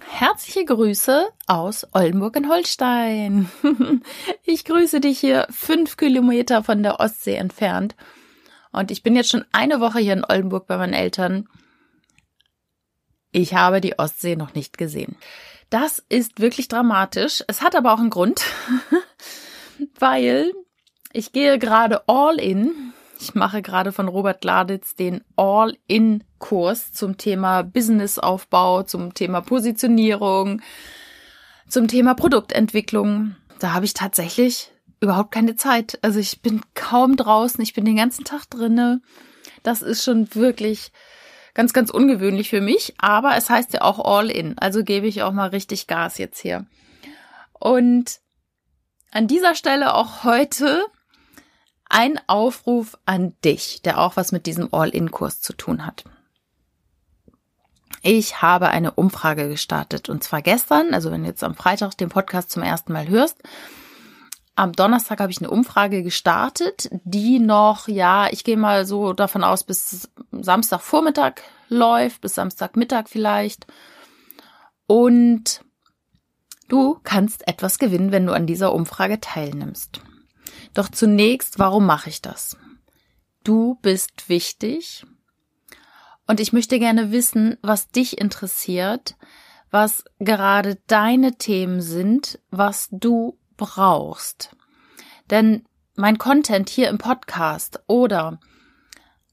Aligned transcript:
Herzliche 0.00 0.64
Grüße 0.64 1.28
aus 1.46 1.86
Oldenburg 1.92 2.36
in 2.36 2.48
Holstein. 2.48 3.50
Ich 4.44 4.64
grüße 4.64 5.00
dich 5.00 5.18
hier 5.18 5.46
fünf 5.50 5.96
Kilometer 5.96 6.62
von 6.62 6.82
der 6.82 7.00
Ostsee 7.00 7.34
entfernt. 7.34 7.96
Und 8.72 8.90
ich 8.90 9.02
bin 9.02 9.16
jetzt 9.16 9.30
schon 9.30 9.44
eine 9.52 9.80
Woche 9.80 9.98
hier 9.98 10.12
in 10.12 10.24
Oldenburg 10.24 10.66
bei 10.66 10.76
meinen 10.76 10.92
Eltern. 10.92 11.48
Ich 13.32 13.54
habe 13.54 13.80
die 13.80 13.98
Ostsee 13.98 14.36
noch 14.36 14.54
nicht 14.54 14.78
gesehen. 14.78 15.16
Das 15.68 16.02
ist 16.08 16.40
wirklich 16.40 16.68
dramatisch. 16.68 17.42
Es 17.48 17.60
hat 17.60 17.74
aber 17.74 17.92
auch 17.92 17.98
einen 17.98 18.10
Grund, 18.10 18.42
weil 19.98 20.52
ich 21.12 21.32
gehe 21.32 21.58
gerade 21.58 22.08
all 22.08 22.38
in. 22.38 22.92
Ich 23.18 23.34
mache 23.34 23.62
gerade 23.62 23.92
von 23.92 24.08
Robert 24.08 24.40
Gladitz 24.40 24.94
den 24.94 25.24
All-in-Kurs 25.36 26.92
zum 26.92 27.16
Thema 27.16 27.62
Businessaufbau, 27.62 28.82
zum 28.82 29.14
Thema 29.14 29.40
Positionierung, 29.40 30.60
zum 31.68 31.88
Thema 31.88 32.14
Produktentwicklung. 32.14 33.36
Da 33.58 33.72
habe 33.72 33.84
ich 33.84 33.94
tatsächlich 33.94 34.72
überhaupt 35.00 35.32
keine 35.32 35.56
Zeit. 35.56 35.98
Also 36.02 36.18
ich 36.18 36.42
bin 36.42 36.60
kaum 36.74 37.16
draußen, 37.16 37.62
ich 37.62 37.74
bin 37.74 37.84
den 37.84 37.96
ganzen 37.96 38.24
Tag 38.24 38.44
drinne. 38.50 39.00
Das 39.62 39.82
ist 39.82 40.04
schon 40.04 40.34
wirklich 40.34 40.92
ganz, 41.54 41.72
ganz 41.72 41.90
ungewöhnlich 41.90 42.50
für 42.50 42.60
mich, 42.60 42.94
aber 42.98 43.36
es 43.36 43.48
heißt 43.48 43.72
ja 43.72 43.82
auch 43.82 43.98
all 43.98 44.30
in. 44.30 44.58
Also 44.58 44.84
gebe 44.84 45.06
ich 45.06 45.22
auch 45.22 45.32
mal 45.32 45.48
richtig 45.48 45.86
Gas 45.86 46.18
jetzt 46.18 46.40
hier. 46.40 46.66
Und 47.52 48.20
an 49.10 49.26
dieser 49.26 49.54
Stelle 49.54 49.94
auch 49.94 50.24
heute 50.24 50.84
ein 51.88 52.20
Aufruf 52.26 52.98
an 53.06 53.34
dich, 53.44 53.82
der 53.82 53.98
auch 53.98 54.16
was 54.16 54.32
mit 54.32 54.46
diesem 54.46 54.72
All-in-Kurs 54.72 55.40
zu 55.40 55.52
tun 55.52 55.86
hat. 55.86 56.04
Ich 58.02 58.42
habe 58.42 58.68
eine 58.68 58.92
Umfrage 58.92 59.48
gestartet 59.48 60.08
und 60.08 60.22
zwar 60.22 60.42
gestern, 60.42 60.94
also 60.94 61.10
wenn 61.10 61.22
du 61.22 61.28
jetzt 61.28 61.42
am 61.42 61.54
Freitag 61.54 61.96
den 61.96 62.08
Podcast 62.08 62.50
zum 62.50 62.62
ersten 62.62 62.92
Mal 62.92 63.08
hörst. 63.08 63.38
Am 64.54 64.72
Donnerstag 64.72 65.20
habe 65.20 65.32
ich 65.32 65.38
eine 65.38 65.50
Umfrage 65.50 66.02
gestartet, 66.02 66.88
die 67.04 67.38
noch, 67.38 67.88
ja, 67.88 68.28
ich 68.30 68.42
gehe 68.42 68.56
mal 68.56 68.86
so 68.86 69.12
davon 69.12 69.44
aus, 69.44 69.64
bis 69.64 70.08
Samstagvormittag 70.32 71.34
läuft, 71.68 72.20
bis 72.22 72.36
Samstagmittag 72.36 73.08
vielleicht. 73.08 73.66
Und 74.86 75.62
du 76.68 76.98
kannst 77.02 77.46
etwas 77.48 77.78
gewinnen, 77.78 78.12
wenn 78.12 78.26
du 78.26 78.32
an 78.32 78.46
dieser 78.46 78.72
Umfrage 78.72 79.20
teilnimmst. 79.20 80.00
Doch 80.76 80.90
zunächst, 80.90 81.58
warum 81.58 81.86
mache 81.86 82.10
ich 82.10 82.20
das? 82.20 82.58
Du 83.44 83.76
bist 83.80 84.28
wichtig 84.28 85.06
und 86.26 86.38
ich 86.38 86.52
möchte 86.52 86.78
gerne 86.78 87.12
wissen, 87.12 87.56
was 87.62 87.88
dich 87.88 88.18
interessiert, 88.18 89.16
was 89.70 90.04
gerade 90.18 90.76
deine 90.86 91.38
Themen 91.38 91.80
sind, 91.80 92.40
was 92.50 92.88
du 92.90 93.38
brauchst. 93.56 94.54
Denn 95.30 95.64
mein 95.94 96.18
Content 96.18 96.68
hier 96.68 96.90
im 96.90 96.98
Podcast 96.98 97.80
oder 97.86 98.38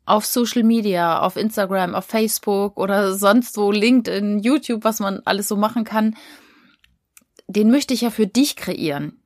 auf 0.05 0.25
Social 0.25 0.63
Media, 0.63 1.19
auf 1.19 1.35
Instagram, 1.35 1.93
auf 1.93 2.05
Facebook 2.05 2.77
oder 2.77 3.15
sonst 3.15 3.57
wo, 3.57 3.69
LinkedIn, 3.69 4.39
YouTube, 4.39 4.85
was 4.85 5.01
man 5.01 5.19
alles 5.25 5.49
so 5.49 5.57
machen 5.57 5.83
kann, 5.83 6.15
den 7.47 7.69
möchte 7.69 7.93
ich 7.93 7.99
ja 7.99 8.11
für 8.11 8.27
dich 8.27 8.55
kreieren. 8.55 9.19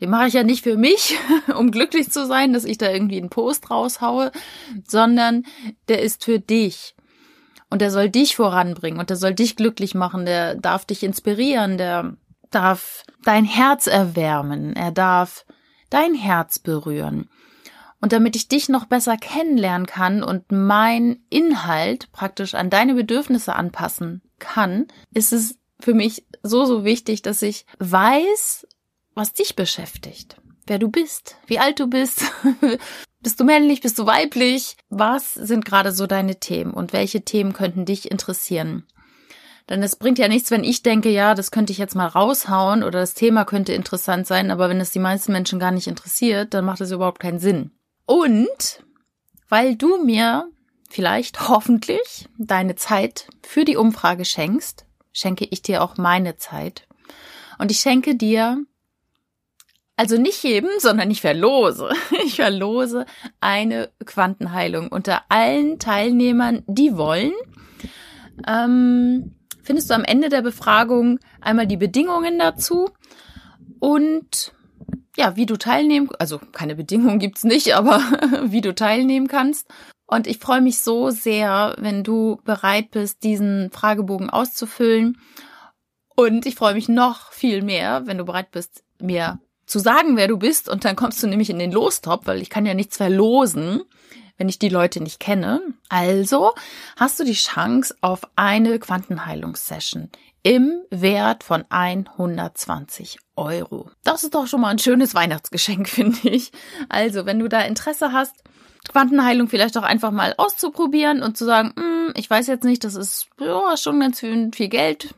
Den 0.00 0.10
mache 0.10 0.28
ich 0.28 0.34
ja 0.34 0.44
nicht 0.44 0.62
für 0.62 0.76
mich, 0.76 1.16
um 1.56 1.70
glücklich 1.70 2.10
zu 2.10 2.26
sein, 2.26 2.52
dass 2.52 2.64
ich 2.64 2.78
da 2.78 2.90
irgendwie 2.90 3.18
einen 3.18 3.30
Post 3.30 3.70
raushaue, 3.70 4.32
sondern 4.86 5.44
der 5.88 6.02
ist 6.02 6.24
für 6.24 6.38
dich. 6.38 6.94
Und 7.70 7.82
der 7.82 7.90
soll 7.90 8.08
dich 8.08 8.36
voranbringen 8.36 8.98
und 8.98 9.10
der 9.10 9.16
soll 9.16 9.34
dich 9.34 9.56
glücklich 9.56 9.94
machen, 9.94 10.24
der 10.24 10.54
darf 10.54 10.84
dich 10.86 11.02
inspirieren, 11.02 11.76
der 11.76 12.16
darf 12.50 13.02
dein 13.24 13.44
Herz 13.44 13.86
erwärmen, 13.86 14.74
er 14.74 14.90
darf 14.90 15.44
dein 15.90 16.14
Herz 16.14 16.58
berühren. 16.58 17.28
Und 18.00 18.12
damit 18.12 18.36
ich 18.36 18.48
dich 18.48 18.68
noch 18.68 18.86
besser 18.86 19.16
kennenlernen 19.16 19.86
kann 19.86 20.22
und 20.22 20.52
mein 20.52 21.18
Inhalt 21.30 22.10
praktisch 22.12 22.54
an 22.54 22.70
deine 22.70 22.94
Bedürfnisse 22.94 23.54
anpassen 23.56 24.22
kann, 24.38 24.86
ist 25.12 25.32
es 25.32 25.58
für 25.80 25.94
mich 25.94 26.24
so, 26.42 26.64
so 26.64 26.84
wichtig, 26.84 27.22
dass 27.22 27.42
ich 27.42 27.66
weiß, 27.80 28.66
was 29.18 29.32
dich 29.32 29.56
beschäftigt. 29.56 30.36
Wer 30.66 30.78
du 30.78 30.88
bist, 30.88 31.36
wie 31.46 31.58
alt 31.58 31.80
du 31.80 31.88
bist, 31.88 32.22
bist 33.20 33.40
du 33.40 33.44
männlich, 33.44 33.80
bist 33.80 33.98
du 33.98 34.06
weiblich, 34.06 34.76
was 34.90 35.34
sind 35.34 35.64
gerade 35.64 35.92
so 35.92 36.06
deine 36.06 36.38
Themen 36.38 36.72
und 36.72 36.92
welche 36.92 37.22
Themen 37.22 37.52
könnten 37.52 37.84
dich 37.84 38.10
interessieren? 38.10 38.86
Denn 39.68 39.82
es 39.82 39.96
bringt 39.96 40.18
ja 40.18 40.28
nichts, 40.28 40.50
wenn 40.50 40.64
ich 40.64 40.82
denke, 40.82 41.10
ja, 41.10 41.34
das 41.34 41.50
könnte 41.50 41.72
ich 41.72 41.78
jetzt 41.78 41.94
mal 41.94 42.06
raushauen 42.06 42.82
oder 42.82 43.00
das 43.00 43.14
Thema 43.14 43.44
könnte 43.44 43.72
interessant 43.72 44.26
sein, 44.26 44.50
aber 44.50 44.68
wenn 44.68 44.80
es 44.80 44.92
die 44.92 44.98
meisten 44.98 45.32
Menschen 45.32 45.58
gar 45.58 45.72
nicht 45.72 45.88
interessiert, 45.88 46.54
dann 46.54 46.64
macht 46.64 46.80
es 46.80 46.90
überhaupt 46.90 47.20
keinen 47.20 47.40
Sinn. 47.40 47.72
Und 48.06 48.84
weil 49.48 49.76
du 49.76 50.02
mir 50.04 50.48
vielleicht 50.88 51.48
hoffentlich 51.48 52.28
deine 52.38 52.76
Zeit 52.76 53.26
für 53.42 53.64
die 53.64 53.76
Umfrage 53.76 54.24
schenkst, 54.24 54.86
schenke 55.12 55.44
ich 55.44 55.60
dir 55.60 55.82
auch 55.82 55.96
meine 55.96 56.36
Zeit. 56.36 56.86
Und 57.58 57.70
ich 57.70 57.80
schenke 57.80 58.14
dir 58.14 58.64
also 59.98 60.16
nicht 60.16 60.44
jedem, 60.44 60.70
sondern 60.78 61.10
ich 61.10 61.20
verlose. 61.20 61.90
Ich 62.24 62.36
verlose 62.36 63.04
eine 63.40 63.90
Quantenheilung 64.04 64.88
unter 64.88 65.22
allen 65.28 65.78
Teilnehmern, 65.78 66.62
die 66.66 66.96
wollen. 66.96 67.32
Ähm, 68.46 69.34
findest 69.62 69.90
du 69.90 69.94
am 69.94 70.04
Ende 70.04 70.28
der 70.28 70.42
Befragung 70.42 71.18
einmal 71.40 71.66
die 71.66 71.76
Bedingungen 71.76 72.38
dazu 72.38 72.90
und 73.80 74.52
ja, 75.16 75.34
wie 75.34 75.46
du 75.46 75.56
teilnehmen, 75.56 76.10
also 76.20 76.38
keine 76.52 76.76
Bedingungen 76.76 77.18
gibt's 77.18 77.42
nicht, 77.42 77.74
aber 77.74 77.98
wie 78.44 78.60
du 78.60 78.74
teilnehmen 78.74 79.26
kannst. 79.26 79.66
Und 80.06 80.28
ich 80.28 80.38
freue 80.38 80.60
mich 80.60 80.80
so 80.80 81.10
sehr, 81.10 81.74
wenn 81.78 82.04
du 82.04 82.40
bereit 82.44 82.92
bist, 82.92 83.24
diesen 83.24 83.70
Fragebogen 83.72 84.30
auszufüllen. 84.30 85.18
Und 86.14 86.46
ich 86.46 86.54
freue 86.54 86.74
mich 86.74 86.88
noch 86.88 87.32
viel 87.32 87.62
mehr, 87.62 88.06
wenn 88.06 88.18
du 88.18 88.24
bereit 88.24 88.52
bist, 88.52 88.84
mir 89.00 89.40
zu 89.68 89.78
sagen, 89.78 90.16
wer 90.16 90.28
du 90.28 90.38
bist. 90.38 90.68
Und 90.68 90.84
dann 90.84 90.96
kommst 90.96 91.22
du 91.22 91.26
nämlich 91.26 91.50
in 91.50 91.58
den 91.58 91.72
Lostop, 91.72 92.26
weil 92.26 92.42
ich 92.42 92.50
kann 92.50 92.66
ja 92.66 92.74
nichts 92.74 92.96
verlosen, 92.96 93.82
wenn 94.36 94.48
ich 94.48 94.58
die 94.58 94.68
Leute 94.68 95.02
nicht 95.02 95.20
kenne. 95.20 95.60
Also 95.88 96.54
hast 96.96 97.20
du 97.20 97.24
die 97.24 97.34
Chance 97.34 97.94
auf 98.00 98.22
eine 98.36 98.78
Quantenheilungssession 98.78 100.10
im 100.42 100.80
Wert 100.90 101.44
von 101.44 101.64
120 101.68 103.18
Euro. 103.36 103.90
Das 104.04 104.24
ist 104.24 104.34
doch 104.34 104.46
schon 104.46 104.60
mal 104.60 104.70
ein 104.70 104.78
schönes 104.78 105.14
Weihnachtsgeschenk, 105.14 105.88
finde 105.88 106.28
ich. 106.30 106.52
Also, 106.88 107.26
wenn 107.26 107.38
du 107.38 107.48
da 107.48 107.60
Interesse 107.60 108.12
hast, 108.12 108.34
Quantenheilung 108.88 109.48
vielleicht 109.48 109.76
auch 109.76 109.82
einfach 109.82 110.10
mal 110.10 110.34
auszuprobieren 110.38 111.22
und 111.22 111.36
zu 111.36 111.44
sagen, 111.44 111.74
hm, 111.76 112.12
ich 112.16 112.30
weiß 112.30 112.46
jetzt 112.46 112.64
nicht, 112.64 112.84
das 112.84 112.94
ist 112.94 113.28
ja, 113.38 113.76
schon 113.76 114.00
ganz 114.00 114.20
viel, 114.20 114.50
viel 114.54 114.68
Geld, 114.68 115.14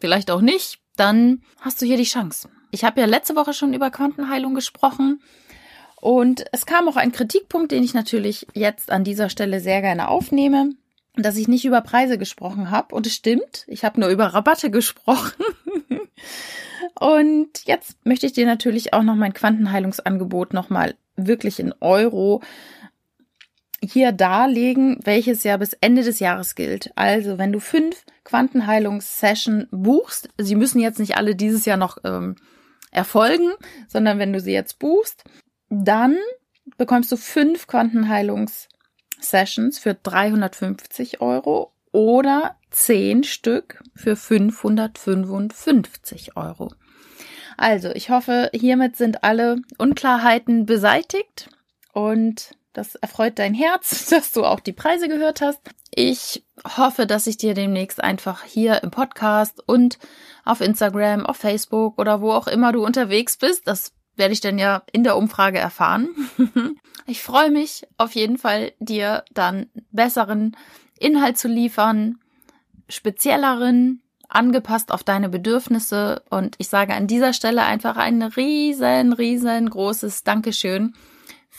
vielleicht 0.00 0.30
auch 0.30 0.40
nicht, 0.40 0.80
dann 0.96 1.42
hast 1.60 1.80
du 1.80 1.86
hier 1.86 1.98
die 1.98 2.04
Chance. 2.04 2.48
Ich 2.70 2.84
habe 2.84 3.00
ja 3.00 3.06
letzte 3.06 3.36
Woche 3.36 3.52
schon 3.52 3.74
über 3.74 3.90
Quantenheilung 3.90 4.54
gesprochen 4.54 5.20
und 6.00 6.44
es 6.52 6.66
kam 6.66 6.88
auch 6.88 6.96
ein 6.96 7.12
Kritikpunkt, 7.12 7.72
den 7.72 7.84
ich 7.84 7.94
natürlich 7.94 8.46
jetzt 8.54 8.90
an 8.90 9.04
dieser 9.04 9.28
Stelle 9.28 9.60
sehr 9.60 9.82
gerne 9.82 10.08
aufnehme, 10.08 10.70
dass 11.14 11.36
ich 11.36 11.48
nicht 11.48 11.64
über 11.64 11.82
Preise 11.82 12.16
gesprochen 12.16 12.70
habe. 12.70 12.94
Und 12.94 13.06
es 13.06 13.14
stimmt, 13.14 13.64
ich 13.66 13.84
habe 13.84 14.00
nur 14.00 14.08
über 14.08 14.26
Rabatte 14.26 14.70
gesprochen. 14.70 15.44
und 16.98 17.50
jetzt 17.66 17.96
möchte 18.04 18.26
ich 18.26 18.32
dir 18.32 18.46
natürlich 18.46 18.94
auch 18.94 19.02
noch 19.02 19.16
mein 19.16 19.34
Quantenheilungsangebot 19.34 20.54
nochmal 20.54 20.94
wirklich 21.16 21.60
in 21.60 21.74
Euro 21.80 22.40
hier 23.82 24.12
darlegen, 24.12 25.00
welches 25.04 25.42
ja 25.42 25.56
bis 25.56 25.74
Ende 25.74 26.02
des 26.02 26.18
Jahres 26.18 26.54
gilt. 26.54 26.92
Also, 26.96 27.38
wenn 27.38 27.52
du 27.52 27.60
fünf 27.60 28.04
Quantenheilungssession 28.24 29.68
buchst, 29.70 30.28
sie 30.38 30.54
müssen 30.54 30.80
jetzt 30.80 30.98
nicht 30.98 31.16
alle 31.16 31.34
dieses 31.34 31.64
Jahr 31.64 31.78
noch 31.78 31.98
ähm, 32.04 32.36
erfolgen, 32.90 33.52
sondern 33.88 34.18
wenn 34.18 34.32
du 34.32 34.40
sie 34.40 34.52
jetzt 34.52 34.78
buchst, 34.78 35.24
dann 35.68 36.16
bekommst 36.76 37.10
du 37.12 37.16
fünf 37.16 37.66
Quantenheilungs-Sessions 37.66 39.78
für 39.78 39.92
350 39.94 41.20
Euro 41.20 41.74
oder 41.92 42.56
zehn 42.70 43.24
Stück 43.24 43.82
für 43.94 44.16
555 44.16 46.36
Euro. 46.36 46.72
Also, 47.56 47.90
ich 47.90 48.10
hoffe, 48.10 48.48
hiermit 48.52 48.94
sind 48.96 49.24
alle 49.24 49.56
Unklarheiten 49.76 50.66
beseitigt 50.66 51.50
und 51.92 52.52
das 52.72 52.94
erfreut 52.94 53.38
dein 53.38 53.54
Herz, 53.54 54.06
dass 54.10 54.32
du 54.32 54.44
auch 54.44 54.60
die 54.60 54.72
Preise 54.72 55.08
gehört 55.08 55.40
hast. 55.40 55.60
Ich 55.92 56.44
hoffe, 56.76 57.06
dass 57.06 57.26
ich 57.26 57.36
dir 57.36 57.54
demnächst 57.54 58.02
einfach 58.02 58.44
hier 58.44 58.82
im 58.82 58.90
Podcast 58.90 59.62
und 59.66 59.98
auf 60.44 60.60
Instagram, 60.60 61.26
auf 61.26 61.36
Facebook 61.36 61.98
oder 61.98 62.20
wo 62.20 62.32
auch 62.32 62.46
immer 62.46 62.72
du 62.72 62.84
unterwegs 62.84 63.36
bist, 63.36 63.66
das 63.66 63.92
werde 64.16 64.32
ich 64.32 64.40
dann 64.40 64.58
ja 64.58 64.82
in 64.92 65.04
der 65.04 65.16
Umfrage 65.16 65.58
erfahren. 65.58 66.10
ich 67.06 67.22
freue 67.22 67.50
mich 67.50 67.86
auf 67.96 68.14
jeden 68.14 68.38
Fall, 68.38 68.72
dir 68.78 69.24
dann 69.32 69.66
besseren 69.90 70.56
Inhalt 70.98 71.38
zu 71.38 71.48
liefern, 71.48 72.18
spezielleren, 72.88 74.02
angepasst 74.28 74.92
auf 74.92 75.02
deine 75.02 75.28
Bedürfnisse. 75.28 76.22
Und 76.30 76.54
ich 76.58 76.68
sage 76.68 76.94
an 76.94 77.06
dieser 77.06 77.32
Stelle 77.32 77.62
einfach 77.62 77.96
ein 77.96 78.22
riesen, 78.22 79.12
riesengroßes 79.12 80.22
Dankeschön 80.22 80.94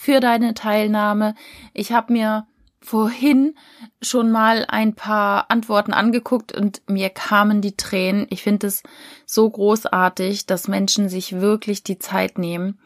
für 0.02 0.20
deine 0.20 0.56
Teilnahme. 0.56 1.36
Ich 1.76 1.92
habe 1.92 2.12
mir 2.12 2.48
vorhin 2.80 3.54
schon 4.02 4.32
mal 4.32 4.66
ein 4.68 4.96
paar 4.96 5.52
Antworten 5.52 5.94
angeguckt 5.94 6.52
und 6.54 6.82
mir 6.90 7.12
kamen 7.12 7.62
die 7.62 7.78
Tränen. 7.78 8.26
Ich 8.32 8.42
finde 8.42 8.66
es 8.66 8.82
so 9.28 9.48
großartig, 9.48 10.48
dass 10.48 10.68
Menschen 10.68 11.08
sich 11.08 11.40
wirklich 11.40 11.84
die 11.84 12.00
Zeit 12.00 12.40
nehmen 12.40 12.80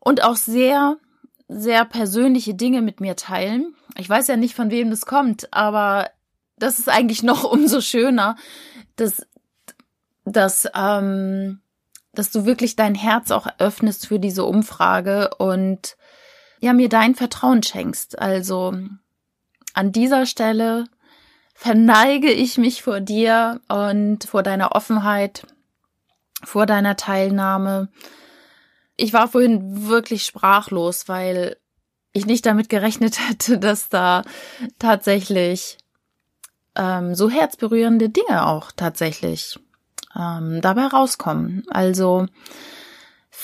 und 0.00 0.24
auch 0.24 0.36
sehr, 0.36 0.96
sehr 1.46 1.84
persönliche 1.84 2.54
Dinge 2.54 2.80
mit 2.80 3.00
mir 3.00 3.16
teilen. 3.16 3.74
Ich 3.98 4.08
weiß 4.08 4.28
ja 4.28 4.38
nicht, 4.38 4.54
von 4.54 4.70
wem 4.70 4.88
das 4.88 5.04
kommt, 5.04 5.52
aber 5.52 6.08
das 6.56 6.78
ist 6.78 6.88
eigentlich 6.88 7.22
noch 7.22 7.44
umso 7.44 7.82
schöner, 7.82 8.36
dass, 8.96 9.26
dass, 10.24 10.66
ähm, 10.74 11.60
dass 12.14 12.30
du 12.30 12.46
wirklich 12.46 12.76
dein 12.76 12.94
Herz 12.94 13.30
auch 13.30 13.46
öffnest 13.58 14.06
für 14.06 14.18
diese 14.18 14.46
Umfrage 14.46 15.34
und 15.36 15.98
ja, 16.62 16.72
mir 16.72 16.88
dein 16.88 17.16
Vertrauen 17.16 17.64
schenkst. 17.64 18.20
Also 18.20 18.72
an 19.74 19.92
dieser 19.92 20.26
Stelle 20.26 20.84
verneige 21.54 22.30
ich 22.30 22.56
mich 22.56 22.82
vor 22.82 23.00
dir 23.00 23.60
und 23.66 24.22
vor 24.24 24.44
deiner 24.44 24.72
Offenheit, 24.76 25.44
vor 26.44 26.64
deiner 26.66 26.96
Teilnahme. 26.96 27.88
Ich 28.96 29.12
war 29.12 29.26
vorhin 29.26 29.88
wirklich 29.88 30.24
sprachlos, 30.24 31.08
weil 31.08 31.56
ich 32.12 32.26
nicht 32.26 32.46
damit 32.46 32.68
gerechnet 32.68 33.18
hätte, 33.28 33.58
dass 33.58 33.88
da 33.88 34.22
tatsächlich 34.78 35.78
ähm, 36.76 37.16
so 37.16 37.28
herzberührende 37.28 38.08
Dinge 38.08 38.46
auch 38.46 38.70
tatsächlich 38.70 39.58
ähm, 40.16 40.60
dabei 40.60 40.86
rauskommen. 40.86 41.64
Also 41.70 42.28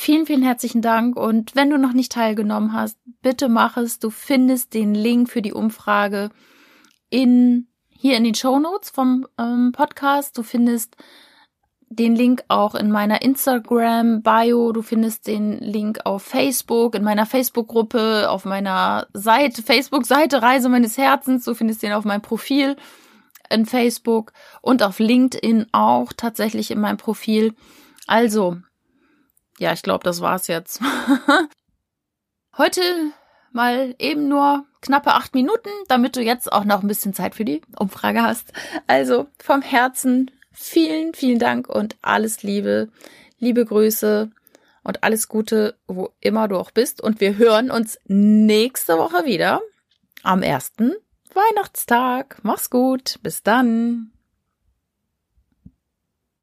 Vielen, 0.00 0.26
vielen 0.26 0.44
herzlichen 0.44 0.80
Dank. 0.80 1.16
Und 1.16 1.56
wenn 1.56 1.70
du 1.70 1.76
noch 1.76 1.92
nicht 1.92 2.12
teilgenommen 2.12 2.72
hast, 2.72 2.96
bitte 3.20 3.48
mach 3.48 3.76
es. 3.76 3.98
Du 3.98 4.10
findest 4.10 4.72
den 4.72 4.94
Link 4.94 5.28
für 5.28 5.42
die 5.42 5.52
Umfrage 5.52 6.30
in, 7.10 7.66
hier 7.90 8.16
in 8.16 8.22
den 8.22 8.36
Show 8.36 8.60
Notes 8.60 8.90
vom 8.90 9.26
ähm, 9.38 9.72
Podcast. 9.72 10.38
Du 10.38 10.44
findest 10.44 10.96
den 11.88 12.14
Link 12.14 12.44
auch 12.46 12.76
in 12.76 12.92
meiner 12.92 13.22
Instagram 13.22 14.22
Bio. 14.22 14.70
Du 14.70 14.82
findest 14.82 15.26
den 15.26 15.58
Link 15.58 15.98
auf 16.04 16.22
Facebook, 16.22 16.94
in 16.94 17.02
meiner 17.02 17.26
Facebook-Gruppe, 17.26 18.30
auf 18.30 18.44
meiner 18.44 19.08
Seite, 19.14 19.64
Facebook-Seite 19.64 20.40
Reise 20.42 20.68
meines 20.68 20.96
Herzens. 20.96 21.44
Du 21.44 21.54
findest 21.54 21.82
den 21.82 21.92
auf 21.92 22.04
meinem 22.04 22.22
Profil 22.22 22.76
in 23.50 23.66
Facebook 23.66 24.32
und 24.62 24.80
auf 24.84 25.00
LinkedIn 25.00 25.66
auch 25.72 26.12
tatsächlich 26.16 26.70
in 26.70 26.80
meinem 26.80 26.98
Profil. 26.98 27.52
Also, 28.06 28.58
ja, 29.58 29.72
ich 29.72 29.82
glaube, 29.82 30.04
das 30.04 30.20
war's 30.20 30.46
jetzt. 30.46 30.80
Heute 32.56 32.82
mal 33.52 33.94
eben 33.98 34.28
nur 34.28 34.64
knappe 34.80 35.14
acht 35.14 35.34
Minuten, 35.34 35.70
damit 35.88 36.16
du 36.16 36.20
jetzt 36.20 36.52
auch 36.52 36.64
noch 36.64 36.82
ein 36.82 36.88
bisschen 36.88 37.14
Zeit 37.14 37.34
für 37.34 37.44
die 37.44 37.62
Umfrage 37.78 38.22
hast. 38.22 38.52
Also 38.86 39.26
vom 39.38 39.62
Herzen 39.62 40.30
vielen, 40.52 41.14
vielen 41.14 41.38
Dank 41.38 41.68
und 41.68 41.96
alles 42.02 42.42
Liebe, 42.42 42.88
liebe 43.38 43.64
Grüße 43.64 44.30
und 44.82 45.04
alles 45.04 45.28
Gute, 45.28 45.76
wo 45.86 46.10
immer 46.20 46.48
du 46.48 46.56
auch 46.56 46.70
bist. 46.70 47.00
Und 47.00 47.20
wir 47.20 47.36
hören 47.36 47.70
uns 47.70 47.98
nächste 48.06 48.98
Woche 48.98 49.24
wieder 49.24 49.60
am 50.22 50.42
ersten 50.42 50.94
Weihnachtstag. 51.34 52.38
Mach's 52.42 52.70
gut. 52.70 53.18
Bis 53.22 53.42
dann. 53.42 54.12